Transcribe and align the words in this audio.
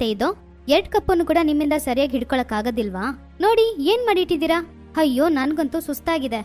ಏನತ್ತೆ 0.00 0.10
ಇದು? 0.16 0.28
ಎರಡ್ 0.68 0.88
ಕಪ್ಪನ್ನು 0.88 1.24
ಕೂಡ 1.26 1.38
ನಿಮ್ಮಿಂದ 1.42 1.72
ಸರಿಯಾಗಿ 1.76 2.12
ಹಿಡ್ಕೊಳಕ್ 2.12 2.52
ಆಗೋದಿಲ್ವಾ 2.52 3.04
ನೋಡಿ, 3.40 3.66
ಏನ್ 3.84 4.02
ಮಾಡಿಟ್ಟಿದ್ದೀರಾ? 4.06 4.58
ಅಯ್ಯೋ, 4.96 5.28
ನನ್ಗಂತೂ 5.28 5.80
ಸುಸ್ತಾಗಿದೆ. 5.80 6.40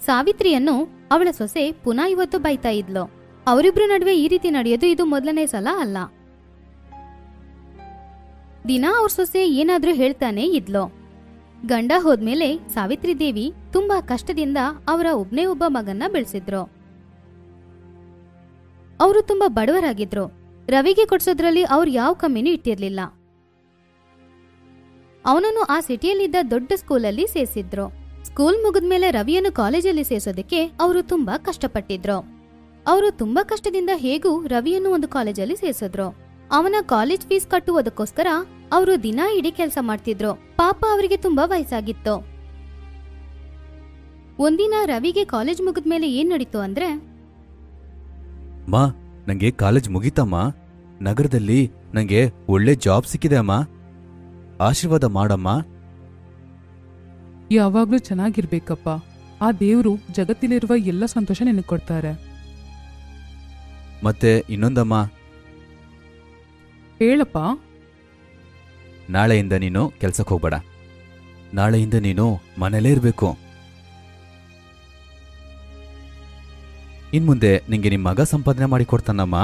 ಸಾವಿತ್ರಿಯನ್ನು 0.00 0.74
ಅವಳ 1.10 1.28
ಸೊಸೆ 1.30 1.72
ಪುನಃ 1.84 2.06
ಇವತ್ತು 2.06 2.38
ಬೈತಾ 2.38 2.68
ಇದ್ಲು. 2.68 3.04
ಅವರಿಬ್ರು 3.46 3.86
ನಡುವೆ 3.86 4.14
ಈ 4.18 4.28
ರೀತಿ 4.28 4.50
ನಡೆಯೋದು 4.50 4.86
ಇದು 4.86 5.04
ಮೊದಲನೇ 5.04 5.46
ಸಲ 5.46 5.68
ಅಲ್ಲ. 5.78 5.98
ದಿನ 8.68 8.84
ಅವ್ರ 8.98 9.10
ಸೊಸೆ 9.10 9.42
ಏನಾದ್ರೂ 9.48 9.92
ಹೇಳ್ತಾನೆ 9.94 10.44
ಇದ್ಲು. 10.44 10.84
ಗಂಡ 11.66 11.92
ಹೋದ್ಮೇಲೆ 11.98 12.68
ಸಾವಿತ್ರಿ 12.68 13.18
ದೇವಿ 13.18 13.52
ತುಂಬಾ 13.72 14.00
ಕಷ್ಟದಿಂದ 14.00 14.56
ಅವರ 14.88 15.06
ಒಬ್ನೇ 15.14 15.44
ಒಬ್ಬ 15.44 15.64
ಮಗನ್ನ 15.68 16.04
ಬೆಳೆಸಿದ್ರು. 16.12 16.62
ಅವರು 19.00 19.22
ತುಂಬಾ 19.22 19.48
ಬಡವರಾಗಿದ್ರು. 19.48 20.39
ರವಿಗೆ 20.66 21.06
ಕೊಡ್ಸೋದ್ರಲ್ಲಿ 21.06 21.62
ಅವ್ರು 21.62 21.90
ಯಾವ 21.90 22.12
ಕಮ್ಮಿನೂ 22.12 22.50
ಇಟ್ಟಿರ್ಲಿಲ್ಲ. 22.50 23.00
ಅವನನ್ನು 25.26 25.62
ಆ 25.62 25.80
ಸಿಟಿಯಲ್ಲಿದ್ದ 25.80 26.34
ದೊಡ್ಡ 26.50 26.72
ಸ್ಕೂಲಲ್ಲಿ 26.76 27.26
ಸೇರಿಸಿದ್ರು. 27.26 27.92
ಸ್ಕೂಲ್ 28.24 28.62
ಮುಗಿದ್ಮೇಲೆ 28.62 29.10
ರವಿಯನ್ನು 29.10 29.52
ಕಾಲೇಜಲ್ಲಿ 29.52 30.04
ಸೇರಿಸೋದಕ್ಕೆ 30.04 30.66
ಅವರು 30.66 31.02
ತುಂಬಾ 31.02 31.38
ಕಷ್ಟಪಟ್ಟಿದ್ರು. 31.38 32.40
ಅವರು 32.86 33.10
ತುಂಬಾ 33.10 33.44
ಕಷ್ಟದಿಂದ 33.44 33.90
ಹೇಗೂ 33.94 34.46
ರವಿಯನ್ನು 34.46 34.90
ಒಂದು 34.90 35.08
ಕಾಲೇಜಲ್ಲಿ 35.08 35.56
ಸೇರ್ಸಿದ್ರು. 35.56 36.16
ಅವನ 36.52 36.74
ಕಾಲೇಜ್ 36.82 37.22
ಫೀಸ್ 37.22 37.46
ಕಟ್ಟುವುದಕ್ಕೋಸ್ಕರ 37.46 38.26
ಅವರು 38.72 39.02
ದಿನ 39.02 39.20
ಇಡೀ 39.34 39.50
ಕೆಲಸ 39.50 39.78
ಮಾಡ್ತಿದ್ರು. 39.80 40.34
ಪಾಪ 40.34 40.84
ಅವರಿಗೆ 40.90 41.16
ತುಂಬಾ 41.16 41.44
ವಯಸ್ಸಾಗಿತ್ತು. 41.44 42.26
ಒಂದಿನ 44.38 44.74
ರವಿಗೆ 44.84 45.24
ಕಾಲೇಜ್ 45.24 45.62
ಮುಗಿದ್ಮೇಲೆ 45.62 46.12
ಏನ್ 46.12 46.30
ನಡೀತು 46.30 46.58
ಅಂದ್ರೆ 46.58 47.10
ನಂಗೆ 49.30 49.50
ಕಾಲೇಜ್ 49.50 49.90
ಮುಗೀತಮ್ಮ. 49.90 50.54
ನಗರದಲ್ಲಿ 51.02 51.70
ನಂಗೆ 51.94 52.32
ಒಳ್ಳೆ 52.48 52.74
ಜಾಬ್ 52.74 53.04
ಸಿಕ್ಕಿದೆ 53.04 53.36
ಅಮ್ಮ. 53.36 53.66
ಆಶೀರ್ವಾದ 54.60 55.04
ಮಾಡಮ್ಮ. 55.04 55.64
ಯಾವಾಗ್ಲೂ 57.50 57.98
ಚೆನ್ನಾಗಿರ್ಬೇಕಪ್ಪ. 57.98 59.04
ಆ 59.42 59.52
ದೇವ್ರು 59.52 59.96
ಜಗತ್ತಿಲಿರುವ 60.12 60.76
ಎಲ್ಲ 60.76 61.06
ಸಂತೋಷ 61.06 61.42
ನಿನಗೆ 61.42 61.62
ಕೊಡ್ತಾರೆ. 61.62 62.34
ಮತ್ತೆ 64.04 64.44
ಇನ್ನೊಂದಮ್ಮ. 64.50 65.04
ಹೇಳಪ್ಪ. 66.98 67.38
ನಾಳೆಯಿಂದ 69.10 69.52
ನೀನು 69.52 69.92
ಕೆಲ್ಸಕ್ಕೆ 70.00 70.28
ಹೋಗ್ಬೇಡ. 70.28 70.54
ನಾಳೆಯಿಂದ 71.54 71.94
ನೀನು 71.94 72.40
ಮನೇಲೇ 72.58 72.90
ಇರಬೇಕು. 72.90 73.49
ಇನ್ಮುಂದೆ 77.18 77.52
ನಿಂಗೆ 77.70 77.90
ನಿಮ್ಮ 77.92 78.06
ಮಗ 78.08 78.24
ಸಂಪಾದನೆ 78.32 78.66
ಮಾಡಿ 78.72 78.84
ಕೊಡ್ತಾನಮ್ಮ. 78.90 79.36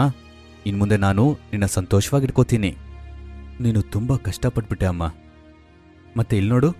ಇನ್ಮುಂದೆ 0.69 0.97
ನಾನು 1.05 1.25
ನಿನ್ನ 1.53 1.67
ಸಂತೋಷವಾಗಿಟ್ಕೋತೀನಿ. 1.77 2.71
ನೀನು 3.65 3.81
ತುಂಬಾ 3.95 4.15
ಕಷ್ಟಪಟ್ಬಿಟ್ಟೆ 4.27 4.87
ಅಮ್ಮ. 4.91 5.05
ಮತ್ತೆ 6.17 6.35
ಇಲ್ಲಿ 6.39 6.51
ನೋಡು, 6.55 6.71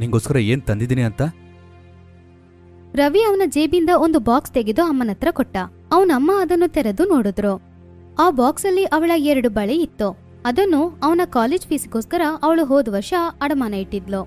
ನಿಂಗೋಸ್ಕರ 0.00 0.38
ಏನ್ 0.52 0.62
ತಂದಿದ್ದೀನಿ 0.68 1.04
ಅಂತ? 1.10 1.22
ರವಿ 3.00 3.22
ಅವನ 3.28 3.44
ಜೇಬಿಂದ 3.54 3.92
ಒಂದು 4.06 4.18
ಬಾಕ್ಸ್ 4.28 4.54
ತೆಗೆದು 4.58 4.82
ಅಮ್ಮನ 4.90 5.12
ಹತ್ರ 5.14 5.30
ಕೊಟ್ಟ. 5.30 5.56
ಅವನ 5.92 6.10
ಅಮ್ಮ 6.14 6.30
ಅದನ್ನು 6.40 6.68
ತೆರೆದು 6.76 7.04
ನೋಡಿದ್ರು. 7.14 7.54
ಆ 8.18 8.26
ಬಾಕ್ಸ್ 8.40 8.66
ಅಲ್ಲಿ 8.70 8.84
ಅವಳ 8.96 9.12
ಎರಡು 9.32 9.48
ಬಳೆ 9.58 9.76
ಇತ್ತು. 9.86 10.08
ಅದನ್ನು 10.50 10.80
ಅವನ 11.06 11.22
ಕಾಲೇಜ್ 11.36 11.64
ಫೀಸ್ಗೋಸ್ಕರ 11.70 12.22
ಅವಳು 12.42 12.64
ಹೋದ 12.70 12.88
ವರ್ಷ 12.96 13.14
ಅಡಮಾನ 13.44 13.74
ಇಟ್ಟಿದ್ಲು. 13.84 14.22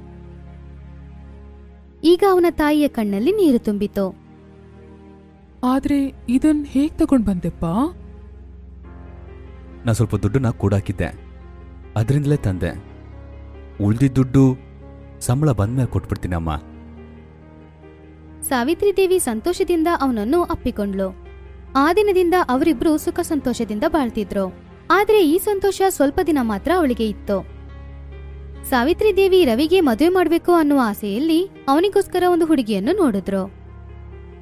ಈಗ 2.03 2.23
ಅವನ 2.31 2.47
ತಾಯಿಯ 2.61 2.87
ಕಣ್ಣಲ್ಲಿ 2.97 3.31
ನೀರು 3.41 3.59
ತುಂಬಿತು 3.67 4.05
ಆದ್ರೆ 5.67 6.13
ಇದನ್ 6.29 6.65
ಹೇಗ್ 6.65 6.97
ತಗೊಂಡ್ 6.97 7.25
ಬಂದೆಪ್ಪ? 7.25 7.65
ನಾ 9.85 9.91
ಸ್ವಲ್ಪ 9.91 10.15
ದುಡ್ಡನ್ನ 10.15 10.49
ಕೂಡಾಕಿದ್ದೆ. 10.49 11.09
ಅದರಿಂದಲೇ 11.95 12.35
ತಂದೆ. 12.35 12.71
ಉಳ್ದಿದ್ 13.83 14.15
ದುಡ್ಡು 14.15 14.57
ಸಂಬಳ 15.19 15.51
ಬಂದ್ಮೇಲೆ 15.51 15.87
ಕೊಟ್ಬಿಡ್ತೀನಮ್ಮ 15.87 16.57
ಸಾವಿತ್ರಿ 18.41 18.97
ದೇವಿ 18.97 19.19
ಸಂತೋಷದಿಂದ 19.19 19.87
ಅವನನ್ನು 20.01 20.43
ಅಪ್ಪಿಕೊಂಡ್ಲು 20.43 21.07
ಆ 21.75 21.93
ದಿನದಿಂದ 21.93 22.33
ಅವರಿಬ್ರು 22.49 22.97
ಸುಖ 22.97 23.19
ಸಂತೋಷದಿಂದ 23.19 23.83
ಬಾಳ್ತಿದ್ರು. 23.87 24.53
ಆದ್ರೆ 24.91 25.29
ಈ 25.29 25.37
ಸಂತೋಷ 25.37 25.81
ಸ್ವಲ್ಪ 25.89 26.19
ದಿನ 26.27 26.37
ಮಾತ್ರ 26.41 26.71
ಅವಳಿಗೆ 26.77 27.09
ಇತ್ತು. 27.09 27.45
ಸಾವಿತ್ರಿ 28.69 29.17
ದೇವಿ 29.17 29.45
ರವಿಗೆ 29.45 29.79
ಮದುವೆ 29.79 30.09
ಮಾಡಬೇಕು 30.09 30.51
ಅನ್ನುವ 30.53 30.79
ಆಸೆಯಲ್ಲಿ 30.83 31.49
ಅವನಿಗೋಸ್ಕರ 31.67 32.23
ಒಂದು 32.29 32.45
ಹುಡುಗಿಯನ್ನು 32.45 32.91
ನೋಡಿದ್ರು. 32.97 33.66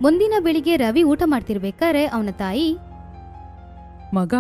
ಮುಂದಿನ 0.02 0.34
ಬೆಳಿಗ್ಗೆ 0.40 0.76
ರವಿ 0.76 1.04
ಊಟ 1.04 1.22
ಮಾಡ್ತಿರ್ಬೇಕಾರೆ 1.26 2.06
ಅವನ 2.06 2.30
ತಾಯಿ 2.32 2.78
ಮಗ 4.14 4.34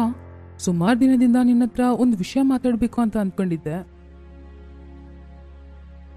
ಸುಮಾರು 0.57 0.99
ದಿನದಿಂದ 0.99 1.35
ನಿನ್ನ 1.43 1.63
ಹತ್ರ 1.63 1.81
ಒಂದು 1.93 2.17
ವಿಷಯ 2.17 2.41
ಮಾತಾಡಬೇಕು 2.41 3.01
ಅಂತ 3.01 3.17
ಅನ್ಕೊಂಡಿದ್ದೆ. 3.17 3.87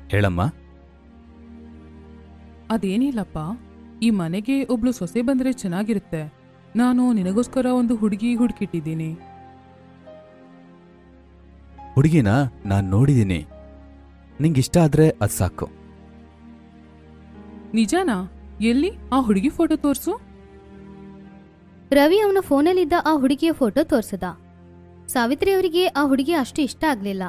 ಹೇಳಮ್ಮ. 0.09 0.43
ಅದೇನಿಲ್ಲಪ್ಪ 2.71 3.39
ಈ 4.03 4.11
ಮನೆಗೆ 4.11 4.65
ಒಬ್ಳು 4.65 4.93
ಸೊಸೆ 4.93 5.23
ಬಂದ್ರೆ 5.23 5.53
ಚೆನ್ನಾಗಿರುತ್ತೆ. 5.53 6.35
ನಾನು 6.77 7.13
ನಿನಗೋಸ್ಕರ 7.13 7.67
ಒಂದು 7.67 7.97
ಹುಡುಗಿ 7.97 8.35
ಹುಡುಕಿಟ್ಟಿದ್ದೀನಿ. 8.35 9.19
ಹುಡುಗಿನ 11.95 12.29
ನಾನು 12.67 12.91
ನೋಡಿದ್ದೀನಿ. 12.91 13.47
ನಿಂಗಿಷ್ಟ 14.41 14.79
ಆದ್ರೆ 14.79 15.11
ಅದು 15.11 15.33
ಸಾಕು. 15.33 15.69
ನಿಜಾನಾ? 17.75 18.38
ಎಲ್ಲಿ 18.61 18.91
ಆ 19.13 19.21
ಹುಡುಗಿ 19.21 19.49
ಫೋಟೋ 19.49 19.77
ತೋರ್ಸು? 19.77 20.21
ರವಿ 21.91 22.21
ಅವನ 22.21 22.37
ಫೋನಲ್ಲಿದ್ದ 22.41 22.93
ಆ 23.07 23.13
ಹುಡುಗಿಯ 23.15 23.53
ಫೋಟೋ 23.53 23.83
ತೋರಿಸದ. 23.83 24.23
ಸಾವಿತ್ರಿ 25.07 25.53
ಅವರಿಗೆ 25.53 25.87
ಆ 25.87 26.05
ಹುಡುಗಿ 26.05 26.33
ಅಷ್ಟು 26.33 26.63
ಇಷ್ಟ 26.63 26.85
ಆಗ್ಲಿಲ್ಲ. 26.91 27.23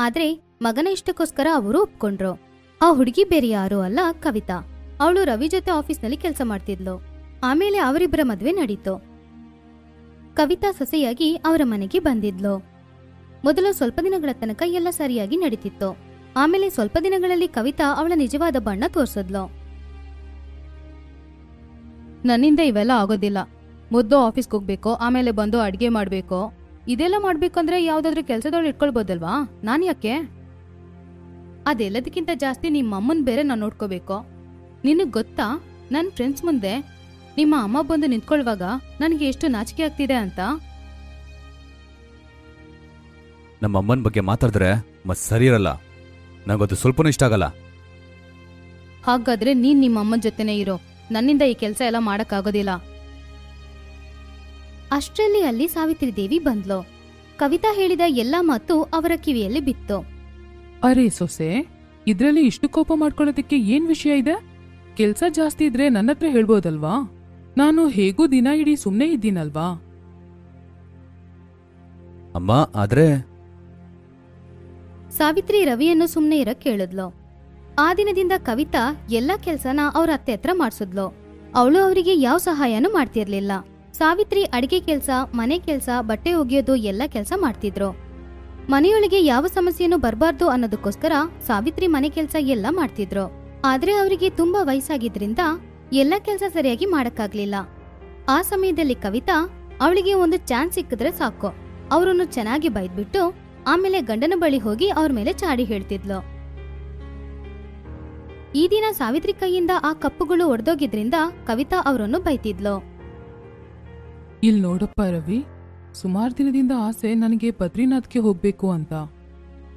ಆದ್ರೆ 0.00 0.40
ಮಗನ 0.62 0.86
ಇಷ್ಟಕ್ಕೋಸ್ಕರ 0.86 1.46
ಅವರು 1.54 1.82
ಒಪ್ಕೊಂಡ್ರು. 1.82 2.40
ಆ 2.82 2.90
ಹುಡುಗಿ 2.90 3.24
ಬೇರೆ 3.24 3.48
ಯಾರು 3.48 3.80
ಅಲ್ಲ, 3.80 4.00
ಕವಿತಾ. 4.20 4.66
ಅವಳು 5.00 5.24
ರವಿ 5.24 5.48
ಜೊತೆ 5.48 5.70
ಆಫೀಸ್ನಲ್ಲಿ 5.70 6.16
ಕೆಲಸ 6.16 6.40
ಮಾಡ್ತಿದ್ಲು. 6.44 7.02
ಆಮೇಲೆ 7.44 7.78
ಅವರಿಬ್ಬರ 7.78 8.20
ಮದುವೆ 8.22 8.52
ನಡೀತು. 8.52 8.98
ಕವಿತಾ 10.36 10.72
ಸೊಸೆಯಾಗಿ 10.72 11.34
ಅವರ 11.34 11.60
ಮನೆಗೆ 11.64 11.98
ಬಂದಿದ್ಲು. 11.98 12.58
ಮೊದಲು 13.44 13.72
ಸ್ವಲ್ಪ 13.72 14.00
ದಿನಗಳ 14.04 14.28
ತನಕ 14.32 14.62
ಎಲ್ಲ 14.66 14.90
ಸರಿಯಾಗಿ 14.90 15.36
ನಡೀತಿತ್ತು. 15.36 15.96
ಆಮೇಲೆ 16.36 16.70
ಸ್ವಲ್ಪ 16.70 16.98
ದಿನಗಳಲ್ಲಿ 17.04 17.48
ಕವಿತಾ 17.48 17.84
ಅವಳ 17.96 18.12
ನಿಜವಾದ 18.14 18.56
ಬಣ್ಣ 18.58 18.84
ತೋರ್ಸಿದ್ಲು. 18.88 19.63
ನನ್ನಿಂದ 22.24 22.60
ಇವೆಲ್ಲ 22.60 22.90
ಆಗೋದಿಲ್ಲ. 22.94 23.38
ಮೊದಲು 23.92 24.18
ಆಫೀಸ್ಗೆ 24.18 24.56
ಹೋಗ್ಬೇಕು 24.56 24.94
ಆಮೇಲೆ 24.94 25.30
ಬಂದು 25.30 25.60
ಅಡುಗೆ 25.60 25.88
ಮಾಡಬೇಕು. 25.88 26.52
ಇದೆಲ್ಲ 26.88 27.14
ಮಾಡ್ಬೇಕಂದ್ರೆ 27.18 27.84
ಯಾವ್ದಾದ್ರು 27.84 28.24
ಕೆಲ್ಸದವಳು 28.24 28.68
ಇಟ್ಕೊಳ್ಬೋದಲ್ವಾ? 28.68 29.60
ನಾನ್ 29.64 29.84
ಯಾಕೆ? 29.84 30.12
ಅದೆಲ್ಲದಕ್ಕಿಂತ 31.66 32.30
ಜಾಸ್ತಿ 32.34 32.70
ನಿಮ್ಮ 32.70 32.96
ಅಮ್ಮನ 32.96 33.18
ಬೇರೆ 33.22 33.42
ನಾನು 33.42 33.60
ನೋಡ್ಕೋಬೇಕು. 33.60 34.26
ನಿನಗೆ 34.84 35.10
ಗೊತ್ತಾ? 35.10 35.64
ನನ್ನ 35.92 36.08
ಫ್ರೆಂಡ್ಸ್ 36.14 36.44
ಮುಂದೆ 36.44 36.78
ನಿಮ್ಮ 37.36 37.62
ಅಮ್ಮ 37.62 37.82
ಬಂದು 37.82 38.06
ನಿಂತ್ಕೊಳ್ವಾಗ 38.06 38.62
ನನಗೆ 39.00 39.28
ಎಷ್ಟು 39.28 39.46
ನಾಚಿಕೆ 39.46 39.82
ಆಗ್ತಿದೆ 39.82 40.14
ಅಂತ? 40.14 40.40
ನಮ್ಮ 43.62 43.78
ಅಮ್ಮನ 43.78 44.02
ಬಗ್ಗೆ 44.02 44.20
ಮಾತಾಡಿದ್ರೆ 44.20 44.86
ಮತ್ 45.06 45.18
ಸರಿ 45.18 45.46
ಇರಲ್ಲ. 45.46 45.82
ನಂಗದು 46.48 46.74
ಸ್ವಲ್ಪನೂ 46.74 47.08
ಇಷ್ಟ 47.08 47.22
ಆಗಲ್ಲ. 47.22 47.44
ಹಾಗಾದ್ರೆ 49.06 49.54
ನೀನ್ 49.54 49.80
ನಿಮ್ಮ 49.80 49.98
ಅಮ್ಮನ 49.98 50.18
ಜೊತೆನೇ 50.20 50.58
ಇರೋ. 50.58 50.80
ನನ್ನಿಂದ 51.10 51.42
ಈ 51.42 51.54
ಕೆಲಸ 51.54 51.80
ಎಲ್ಲ 51.86 51.96
ಮಾಡಕ್ಕಾಗೋದಿಲ್ಲ. 51.98 52.70
ಅಷ್ಟರಲ್ಲಿ 54.92 55.42
ಅಲ್ಲಿ 55.42 55.68
ಸಾವಿತ್ರಿ 55.68 56.16
ದೇವಿ 56.16 56.38
ಬಂದ್ಲು. 56.38 56.86
ಕವಿತಾ 57.36 57.74
ಹೇಳಿದ 57.74 58.00
ಎಲ್ಲ 58.06 58.34
ಮಾತು 58.40 58.82
ಅವರ 58.82 59.12
ಕಿವಿಯಲ್ಲಿ 59.16 59.60
ಬಿತ್ತು. 59.60 60.00
ಅರೆ 60.82 61.08
ಸೊಸೆ 61.08 61.66
ಇದ್ರಲ್ಲಿ 62.06 62.40
ಇಷ್ಟು 62.40 62.68
ಕೋಪ 62.68 62.92
ಮಾಡ್ಕೊಳ್ಳೋದಕ್ಕೆ 62.94 63.56
ಏನ್ 63.56 63.88
ವಿಷಯ 63.88 64.18
ಇದೆ? 64.18 64.54
ಕೆಲ್ಸ 64.96 65.22
ಜಾಸ್ತಿ 65.30 65.64
ಇದ್ರೆ 65.64 65.88
ನನ್ನ 65.88 66.10
ಹತ್ರ 66.10 66.26
ಹೇಳ್ಬೋದಲ್ವಾ? 66.30 66.92
ನಾನು 67.56 67.88
ಹೇಗೂ 67.88 68.26
ದಿನ 68.26 68.46
ಇಡೀ 68.56 68.76
ಸುಮ್ನೆ 68.76 69.06
ಇದ್ದೀನಲ್ವಾ? 69.06 69.80
ಅಮ್ಮ 72.34 72.70
ಆದ್ರೆ 72.74 73.20
ಸಾವಿತ್ರಿ 75.10 75.64
ರವಿಯನ್ನು 75.64 76.06
ಸುಮ್ನೆ 76.06 76.38
ಇರಕ್ 76.38 76.60
ಕೇಳಿದ್ಲು. 76.60 77.23
ಆ 77.78 77.94
ದಿನದಿಂದ 77.94 78.32
ಕವಿತಾ 78.36 79.06
ಎಲ್ಲಾ 79.10 79.36
ಕೆಲ್ಸನ 79.36 79.80
ಅವ್ರ 79.94 80.10
ಅತ್ತೆ 80.12 80.32
ಹತ್ರ 80.32 80.50
ಮಾಡ್ಸಿದ್ಲು. 80.52 81.14
ಅವಳು 81.54 81.84
ಅವರಿಗೆ 81.84 82.20
ಯಾವ 82.20 82.36
ಸಹಾಯನೂ 82.36 82.92
ಮಾಡ್ತಿರ್ಲಿಲ್ಲ. 82.92 83.52
ಸಾವಿತ್ರಿ 83.92 84.44
ಅಡಿಗೆ 84.44 84.80
ಕೆಲಸ, 84.80 85.10
ಮನೆ 85.34 85.58
ಕೆಲಸ, 85.58 85.88
ಬಟ್ಟೆ 86.00 86.32
ಒಗೆಯೋದು 86.32 86.76
ಎಲ್ಲ 86.76 87.02
ಕೆಲಸ 87.06 87.32
ಮಾಡ್ತಿದ್ರು. 87.36 87.96
ಮನೆಯೊಳಗೆ 88.70 89.24
ಯಾವ 89.24 89.46
ಸಮಸ್ಯೆನೂ 89.46 89.98
ಬರಬಾರ್ದು 89.98 90.48
ಅನ್ನೋದಕ್ಕೋಸ್ಕರ 90.48 91.12
ಸಾವಿತ್ರಿ 91.46 91.86
ಮನೆ 91.86 92.08
ಕೆಲಸ 92.08 92.36
ಎಲ್ಲ 92.40 92.66
ಮಾಡ್ತಿದ್ರು. 92.70 93.32
ಆದ್ರೆ 93.64 93.94
ಅವರಿಗೆ 93.94 94.30
ತುಂಬಾ 94.30 94.62
ವಯಸ್ಸಾಗಿದ್ರಿಂದ 94.62 95.38
ಎಲ್ಲ 95.92 96.14
ಕೆಲಸ 96.18 96.42
ಸರಿಯಾಗಿ 96.52 96.86
ಮಾಡಕ್ಕಾಗ್ಲಿಲ್ಲ. 96.86 97.54
ಆ 98.28 98.42
ಸಮಯದಲ್ಲಿ 98.42 98.94
ಕವಿತಾ 98.94 99.66
ಅವಳಿಗೆ 99.80 100.14
ಒಂದು 100.14 100.36
ಚಾನ್ಸ್ 100.36 100.74
ಸಿಕ್ಕಿದ್ರೆ 100.74 101.12
ಸಾಕು. 101.12 101.54
ಅವರನ್ನು 101.92 102.24
ಚೆನ್ನಾಗಿ 102.24 102.68
ಬೈದ್ಬಿಟ್ಟು 102.68 103.34
ಆಮೇಲೆ 103.66 104.00
ಗಂಡನ 104.00 104.32
ಬಳಿ 104.36 104.58
ಹೋಗಿ 104.58 104.88
ಅವ್ರ 104.88 105.12
ಮೇಲೆ 105.12 105.32
ಚಾಡಿ 105.32 105.64
ಹೇಳ್ತಿದ್ಲು. 105.64 106.33
ಈ 108.54 108.68
ದಿನ 108.70 108.84
ಸಾವಿತ್ರಿ 108.92 109.32
ಕೈಯಿಂದ 109.32 109.70
ಆ 109.82 109.92
ಕಪ್ಪುಗಳು 109.92 110.48
ಒಡೆದೋಗಿದ್ರಿಂದ 110.48 111.14
ಕವಿತಾ 111.46 111.76
ಅವರನ್ನು 111.84 112.20
ಬೈತಿದ್ಲು. 112.20 112.74
ಇಲ್ 114.42 114.62
ನೋಡಪ್ಪ 114.62 115.00
ರವಿ 115.00 115.44
ಸುಮಾರು 115.94 116.38
ದಿನದಿಂದ 116.38 116.72
ಆಸೆ 116.76 117.14
ನನಗೆ 117.14 117.50
ಬದ್ರಿನಾಥ್ಗೆ 117.50 118.18
ಹೋಗ್ಬೇಕು 118.18 118.70
ಅಂತ. 118.70 118.92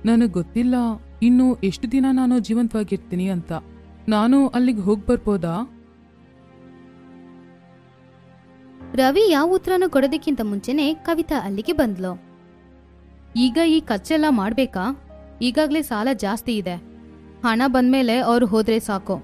ನನಗೆ 0.05 0.31
ಗೊತ್ತಿಲ್ಲ 0.31 0.75
ಇನ್ನು 1.21 1.55
ಎಷ್ಟು 1.63 1.91
ದಿನ 1.91 2.05
ನಾನು 2.11 2.39
ಜೀವಂತವಾಗಿರ್ತೀನಿ 2.39 3.29
ಅಂತ. 3.29 3.51
ನಾನು 4.09 4.47
ಅಲ್ಲಿಗೆ 4.47 4.81
ಹೋಗಿ 4.81 5.07
ಬರ್ಬೋದಾ? 5.07 5.55
ರವಿ 8.93 9.31
ಯಾವ 9.31 9.47
ಉತ್ತರನೂ 9.51 9.89
ಕೊಡೋದಕ್ಕಿಂತ 9.89 10.41
ಮುಂಚೆನೆ 10.41 10.93
ಕವಿತಾ 10.93 11.39
ಅಲ್ಲಿಗೆ 11.43 11.73
ಬಂದ್ಲು. 11.73 12.11
ಈಗ 13.35 13.57
ಈ 13.67 13.79
ಖರ್ಚೆಲ್ಲ 13.79 14.25
ಮಾಡ್ಬೇಕಾ? 14.29 14.85
ಈಗಾಗ್ಲೇ 15.41 15.81
ಸಾಲ 15.81 16.07
ಜಾಸ್ತಿ 16.13 16.55
ಇದೆ. 16.57 16.96
ಹಣ 17.45 17.61
ಬಂದ್ಮೇಲೆ 17.67 18.15
ಅವ್ರು 18.29 18.45
ಹೋದ್ರೆ 18.45 18.79
ಸಾಕು. 18.79 19.15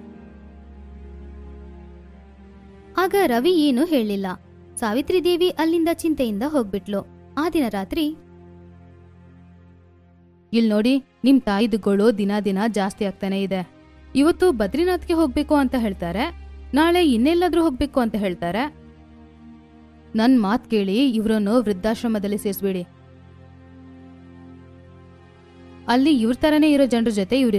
ಆಗ 2.98 3.16
ರವಿ 3.26 3.54
ಏನು 3.68 3.86
ಹೇಳಿಲ್ಲ 3.86 4.28
ಸಾವಿತ್ರಿ 4.76 5.20
ದೇವಿ 5.24 5.50
ಅಲ್ಲಿಂದ 5.62 5.90
ಚಿಂತೆಯಿಂದ 5.94 6.44
ಹೋಗ್ಬಿಟ್ಲು. 6.48 7.02
ಆ 7.38 7.50
ದಿನ 7.50 7.66
ರಾತ್ರಿ 7.70 8.06
ಇಲ್ 10.54 10.70
ನೋಡಿ, 10.70 10.94
ನಿಮ್ 11.24 11.42
ತಾಯಿದುಗಳು 11.42 12.18
ದಿನ 12.18 12.32
ದಿನ 12.46 12.60
ಜಾಸ್ತಿ 12.68 13.04
ಆಗ್ತಾನೆ 13.06 13.42
ಇದೆ. 13.42 13.62
ಇವತ್ತು 14.16 14.52
ಬದ್ರಿನಾಥ್ಗೆ 14.52 15.14
ಹೋಗ್ಬೇಕು 15.14 15.56
ಅಂತ 15.56 15.76
ಹೇಳ್ತಾರೆ. 15.76 16.26
ನಾಳೆ 16.74 17.02
ಇನ್ನೆಲ್ಲಾದ್ರೂ 17.12 17.62
ಹೋಗ್ಬೇಕು 17.62 18.00
ಅಂತ 18.00 18.16
ಹೇಳ್ತಾರೆ. 18.16 18.64
ನನ್ 20.16 20.36
ಮಾತ್ 20.40 20.70
ಕೇಳಿ 20.70 20.98
ಇವ್ರನ್ನು 21.10 21.54
ವೃದ್ಧಾಶ್ರಮದಲ್ಲಿ 21.62 22.38
ಸೇರಿಸ್ಬಿಡಿ. 22.38 22.84
ಅಲ್ಲಿ 25.88 26.22
ಇವ್ರ 26.22 26.36
ತರನೇ 26.36 26.72
ಇರೋ 26.72 26.86
ಜನರ 26.86 27.10
ಜೊತೆ 27.10 27.40
ಇವ್ರು 27.40 27.58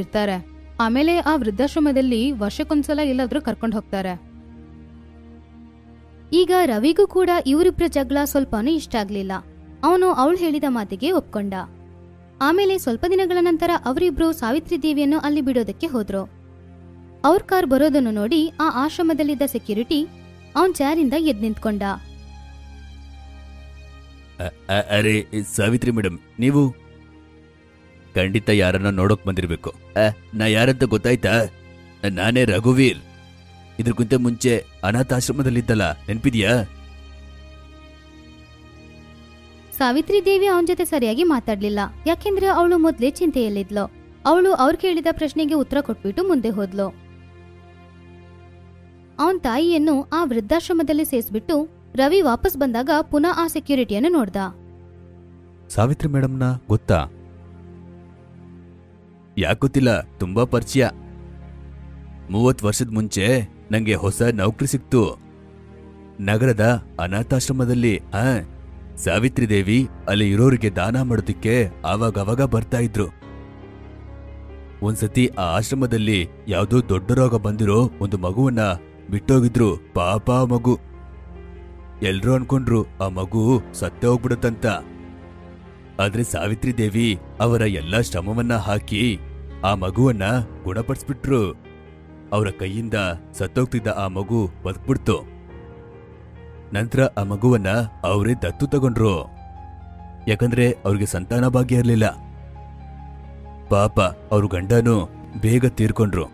ಆಮೇಲೆ 0.81 1.19
ಆ 1.19 1.37
ವೃದ್ಧಾಶ್ರಮದಲ್ಲಿ 1.37 2.33
ವರ್ಷಕ್ಕೊಂದ್ಸಲ 2.33 3.01
ಎಲ್ಲಾದ್ರೂ 3.05 3.41
ಕರ್ಕೊಂಡು 3.41 3.77
ಹೋಗ್ತಾರೆ. 3.77 4.15
ಈಗ 6.33 6.51
ರವಿಗೂ 6.65 7.07
ಕೂಡ 7.07 7.31
ಇವರಿಬ್ರ 7.47 7.85
ಜಗಳ 7.87 8.19
ಸ್ವಲ್ಪನೂ 8.25 8.71
ಇಷ್ಟ 8.71 8.97
ಆಗ್ಲಿಲ್ಲ. 8.97 9.33
ಅವನು 9.85 10.13
ಅವಳು 10.13 10.37
ಹೇಳಿದ 10.37 10.65
ಮಾತಿಗೆ 10.69 11.13
ಒಪ್ಕೊಂಡ. 11.13 11.55
ಆಮೇಲೆ 12.41 12.79
ಸ್ವಲ್ಪ 12.79 13.05
ದಿನಗಳ 13.11 13.39
ನಂತರ 13.41 13.71
ಅವರಿಬ್ರು 13.85 14.33
ಸಾವಿತ್ರಿ 14.33 14.83
ದೇವಿಯನ್ನು 14.83 15.19
ಅಲ್ಲಿ 15.19 15.41
ಬಿಡೋದಕ್ಕೆ 15.41 15.87
ಹೋದ್ರು. 15.87 16.23
ಅವ್ರ 17.25 17.43
ಕಾರ್ 17.43 17.67
ಬರೋದನ್ನು 17.67 18.11
ನೋಡಿ 18.11 18.53
ಆ 18.61 18.85
ಆಶ್ರಮದಲ್ಲಿದ್ದ 18.85 19.43
ಸೆಕ್ಯೂರಿಟಿ 19.47 20.07
ಅವನ್ 20.57 20.75
ಚಾರಿಂದ 20.75 21.15
ಎದ್ 21.19 21.43
ನಿಂತ್ಕೊಂಡ. 21.43 21.83
ಅರೆ, 24.91 25.27
ಸಾವಿತ್ರಿ 25.57 25.91
ಮೇಡಮ್ 25.91 26.19
ನೀವು 26.39 26.84
ಖಂಡಿತ 28.15 28.49
ಯಾರನ್ನ 28.49 28.91
ನೋಡೋಕ್ 28.91 29.27
ಬಂದಿರ್ಬೇಕು. 29.27 29.75
ನಾ 30.35 30.47
ಯಾರಂತ 30.47 30.85
ಗೊತ್ತಾಯ್ತಾ? 30.85 31.33
ನಾನೇ 32.11 32.45
ರಘುವೀರ್. 32.45 32.99
ಇದ್ರಕ್ಕಿಂತ 33.79 34.15
ಮುಂಚೆ 34.15 34.65
ಅನಾಥಾಶ್ರಮದಲ್ಲಿದ್ದಲ್ಲ 34.85 35.93
ನೆನ್ಪಿದ್ಯಾ? 35.93 36.65
ಸಾವಿತ್ರಿ 39.79 40.25
ದೇವಿ 40.25 40.47
ಅವನ 40.47 40.65
ಜೊತೆ 40.67 40.85
ಸರಿಯಾಗಿ 40.85 41.23
ಮಾತಾಡ್ಲಿಲ್ಲ. 41.23 41.81
ಯಾಕೆಂದ್ರೆ 42.07 42.47
ಅವಳು 42.47 42.79
ಮೊದ್ಲೇ 42.79 43.11
ಚಿಂತೆಯಲ್ಲಿದ್ಲು. 43.11 43.85
ಅವಳು 44.27 44.53
ಅವ್ರು 44.53 44.79
ಕೇಳಿದ 44.79 45.07
ಪ್ರಶ್ನೆಗೆ 45.13 45.55
ಉತ್ತರ 45.55 45.81
ಕೊಟ್ಬಿಟ್ಟು 45.81 46.29
ಮುಂದೆ 46.29 46.49
ಹೋದ್ಲು. 46.49 46.87
ಅವನ್ 49.19 49.41
ತಾಯಿಯನ್ನು 49.41 50.03
ಆ 50.13 50.25
ವೃದ್ಧಾಶ್ರಮದಲ್ಲಿ 50.25 51.05
ಸೇರಿಸ್ಬಿಟ್ಟು 51.05 51.57
ರವಿ 51.95 52.21
ವಾಪಸ್ 52.21 52.57
ಬಂದಾಗ 52.57 52.91
ಪುನಃ 53.01 53.33
ಆ 53.37 53.47
ಸೆಕ್ಯೂರಿಟಿಯನ್ನು 53.47 54.09
ನೋಡ್ದ. 54.09 54.37
ಸಾವಿತ್ರಿ 55.69 56.09
ಮೇಡಮ್ನ 56.09 56.43
ಗೊತ್ತಾ? 56.69 57.07
ಯಾಕೊತ್ತಿಲ್ಲ 59.39 60.01
ತುಂಬಾ 60.01 60.45
ಪರಿಚಯ. 60.45 60.89
ಮೂವತ್ತು 62.31 62.67
ವರ್ಷದ 62.67 62.91
ಮುಂಚೆ 62.91 63.49
ನಂಗೆ 63.73 63.95
ಹೊಸ 63.95 64.23
ನೌಕರಿ 64.23 64.67
ಸಿಕ್ತು. 64.67 65.19
ನಗರದ 66.21 66.87
ಅನಾಥಾಶ್ರಮದಲ್ಲಿ 67.01 67.99
ಆ 67.99 68.23
ಸಾವಿತ್ರಿ 68.97 69.49
ದೇವಿ 69.49 69.89
ಅಲ್ಲಿ 70.09 70.31
ಇರೋರಿಗೆ 70.31 70.71
ದಾನ 70.71 71.03
ಮಾಡೋದಕ್ಕೆ 71.03 71.69
ಆವಾಗವಾಗ 71.85 72.43
ಬರ್ತಾ 72.43 72.79
ಇದ್ರು. 72.79 73.07
ಒಂದ್ಸತಿ 74.83 75.27
ಆ 75.27 75.43
ಆಶ್ರಮದಲ್ಲಿ 75.43 76.29
ಯಾವುದೋ 76.49 76.81
ದೊಡ್ಡ 76.89 77.13
ರೋಗ 77.13 77.35
ಬಂದಿರೋ 77.35 77.91
ಒಂದು 78.01 78.19
ಮಗುವನ್ನ 78.19 78.61
ಬಿಟ್ಟೋಗಿದ್ರು 79.11 79.77
ಪಾಪ 79.95 80.31
ಮಗು. 80.31 80.79
ಎಲ್ರೂ 82.03 82.35
ಅನ್ಕೊಂಡ್ರು 82.35 82.87
ಆ 83.03 83.09
ಮಗು 83.09 83.63
ಸತ್ತೆ 83.73 84.07
ಹೋಗ್ಬಿಡುತ್ತಂತ. 84.07 84.67
ಆದ್ರೆ 86.01 86.25
ಸಾವಿತ್ರಿ 86.25 86.79
ದೇವಿ 86.79 87.19
ಅವರ 87.41 87.61
ಎಲ್ಲಾ 87.61 88.01
ಶ್ರಮವನ್ನ 88.01 88.55
ಹಾಕಿ 88.55 89.19
ಆ 89.65 89.75
ಮಗುವನ್ನ 89.75 90.23
ಗುಣಪಡಿಸ್ಬಿಟ್ರು. 90.65 91.53
ಅವರ 92.33 92.49
ಕೈಯಿಂದ 92.51 92.95
ಸತ್ತೋಗ್ತಿದ್ದ 93.33 93.87
ಆ 93.87 94.09
ಮಗು 94.09 94.51
ಬದುಕ್ಬಿಡ್ತು. 94.65 95.23
ನಂತರ 96.75 97.05
ಆ 97.19 97.23
ಮಗುವನ್ನ 97.23 97.69
ಅವರೇ 98.05 98.35
ದತ್ತು 98.35 98.67
ತಗೊಂಡ್ರು. 98.67 99.31
ಯಾಕಂದ್ರೆ 100.29 100.77
ಅವ್ರಿಗೆ 100.85 101.07
ಸಂತಾನ 101.07 101.49
ಭಾಗ್ಯ 101.49 101.77
ಇರಲಿಲ್ಲ. 101.77 102.09
ಪಾಪ 103.69 104.01
ಅವ್ರ 104.33 104.47
ಗಂಡನು 104.47 105.09
ಬೇಗ 105.41 105.67
ತೀರ್ಕೊಂಡ್ರು. 105.67 106.25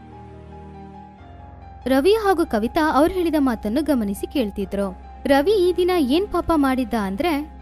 ರವಿ 1.86 2.12
ಹಾಗೂ 2.12 2.46
ಕವಿತಾ 2.46 2.92
ಅವ್ರು 2.92 3.14
ಹೇಳಿದ 3.14 3.34
ಮಾತನ್ನು 3.38 3.84
ಗಮನಿಸಿ 3.84 4.32
ಕೇಳ್ತಿದ್ರು. 4.32 4.96
ರವಿ 5.24 5.52
ಈ 5.52 5.74
ದಿನ 5.76 5.90
ಏನ್ 5.98 6.28
ಪಾಪ 6.28 6.52
ಮಾಡಿದ್ದ 6.54 6.94
ಅಂದ್ರೆ 6.94 7.59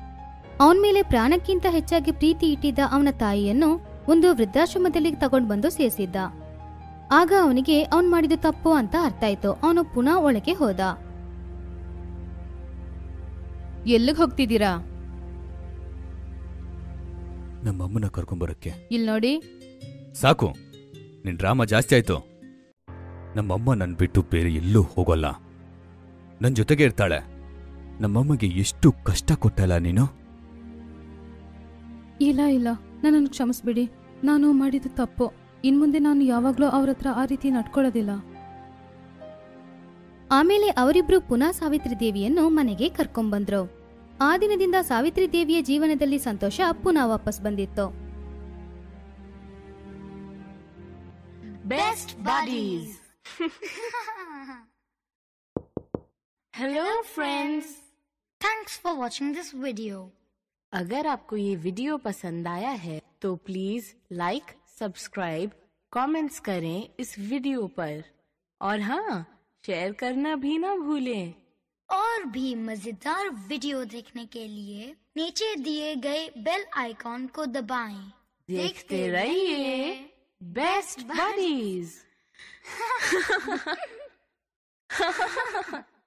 ಅವನ್ 0.61 0.83
ಮೇಲೆ 0.83 1.03
ಪ್ರಾಣಕ್ಕಿಂತ 1.03 1.67
ಹೆಚ್ಚಾಗಿ 1.71 2.13
ಪ್ರೀತಿ 2.13 2.53
ಇಟ್ಟಿದ್ದ 2.53 2.79
ಅವನ 2.93 3.09
ತಾಯಿಯನ್ನು 3.11 3.81
ಒಂದು 4.09 4.35
ವೃದ್ಧಾಶ್ರಮದಲ್ಲಿ 4.35 5.17
ತಗೊಂಡು 5.17 5.49
ಬಂದು 5.49 5.71
ಸೇರಿಸಿದ್ದ. 5.71 6.17
ಆಗ 7.13 7.33
ಅವನಿಗೆ 7.43 7.83
ಅವನ್ 7.83 8.11
ಮಾಡಿದ 8.11 8.33
ತಪ್ಪು 8.37 8.73
ಅಂತ 8.73 8.95
ಅರ್ಥ 9.03 9.25
ಆಯ್ತು 9.25 9.53
ಅವನು 9.53 9.95
ಪುನಃ 9.95 10.17
ಒಳಗೆ 10.17 10.53
ಹೋದ. 10.53 10.81
ಎಲ್ಲಿಗ್ 13.87 14.17
ಹೋಗ್ತಿದ್ದೀರಾ? 14.17 14.77
ನಮ್ಮಮ್ಮನ 17.63 18.07
ಕರ್ಕೊಂಬರಕ್ಕೆ. 18.07 18.75
ಇಲ್ಲಿ 18.91 19.07
ನೋಡಿ. 19.07 19.43
ಸಾಕು. 20.21 20.57
ನಿನ್ 21.25 21.39
ಡ್ರಾಮಾ 21.39 21.65
ಜಾಸ್ತಿ 21.65 21.95
ಆಯ್ತು. 21.95 22.27
ನಮ್ಮಮ್ಮ 23.37 23.75
ನನ್ 23.75 23.95
ಬಿಟ್ಟು 23.95 24.23
ಬೇರೆ 24.23 24.55
ಎಲ್ಲೂ 24.55 24.83
ಹೋಗೋಲ್ಲ. 24.83 25.41
ನನ್ 26.43 26.51
ಜೊತೆಗೆ 26.53 26.85
ಇರ್ತಾಳೆ. 26.85 27.27
ನಮ್ಮಮ್ಮಗೆ 28.01 28.47
ಎಷ್ಟು 28.47 28.93
ಕಷ್ಟ 29.05 29.33
ಕೊಟ್ಟಲ್ಲ 29.33 29.77
ನೀನು? 29.77 30.18
ಇಲ್ಲ 32.21 32.41
ಇಲ್ಲ. 32.41 32.69
ನನ್ನನ್ನು 33.03 33.29
ಕ್ಷಮಿಸ್ಬಿಡಿ. 33.29 33.91
ನಾನು 34.25 34.53
ಮಾಡಿದ 34.53 34.87
ತಪ್ಪು. 34.95 35.33
ಇನ್ಮುಂದೆ 35.65 35.99
ನಾನು 35.99 36.25
ಯಾವಾಗ್ಲೂ 36.25 36.67
ಅವ್ರ 36.67 36.91
ಹತ್ರ 36.91 37.07
ಆ 37.15 37.25
ರೀತಿ 37.25 37.51
ನಡ್ಕೊಳ್ಳೋದಿಲ್ಲ. 37.51 38.11
ಆಮೇಲೆ 40.31 40.69
ಅವರಿಬ್ರು 40.69 41.21
ಪುನಃ 41.21 41.51
ಸಾವಿತ್ರಿ 41.51 42.01
ದೇವಿಯನ್ನು 42.01 42.49
ಮನೆಗೆ 42.49 42.89
ಕರ್ಕೊಂಡ್ಬಂದ್ರು. 42.89 43.79
ಆ 44.21 44.39
ದಿನದಿಂದ 44.39 44.75
ಸಾವಿತ್ರಿ 44.81 45.33
ದೇವಿಯ 45.33 45.63
ಜೀವನದಲ್ಲಿ 45.63 46.19
ಸಂತೋಷ 46.19 46.61
ಪುನಃ 46.73 47.07
ವಾಪಸ್ 47.07 47.41
ಬಂದಿತ್ತು. 47.41 48.09
Best 51.69 52.21
buddies 52.21 52.99
hello 56.55 57.03
friends 57.03 57.75
thanks 58.41 58.81
for 58.81 58.99
watching 58.99 59.37
this 59.37 59.65
video. 59.65 60.18
अगर 60.73 61.07
आपको 61.07 61.37
ये 61.37 61.57
वीडियो 61.57 61.97
पसंद 61.97 62.49
आया 62.49 62.71
है 62.71 63.03
तो 63.23 63.37
प्लीज़ 63.37 63.93
लाइक 64.13 64.43
सब्सक्राइब 64.79 65.51
कमेंट्स 65.93 66.41
करें 66.41 66.89
इस 67.01 67.19
वीडियो 67.19 67.67
पर। 67.67 68.03
और 68.61 68.81
हाँ 68.81 69.27
शेयर 69.65 69.93
करना 69.93 70.37
भी 70.37 70.59
ना 70.59 70.77
भूलें। 70.77 71.35
और 71.89 72.25
भी 72.25 72.55
मज़ेदार 72.55 73.29
वीडियो 73.29 73.85
देखने 73.85 74.27
के 74.27 74.47
लिए 74.49 74.97
नीचे 75.17 75.55
दिए 75.57 75.95
गए 75.97 76.29
बेल 76.39 76.67
आइकॉन 76.77 77.27
को 77.27 77.47
दबाएँ। 77.47 78.13
देखते 78.49 79.09
रहिए 79.09 79.95
बेस्ट 80.43 81.01
बडीज। 81.01 81.93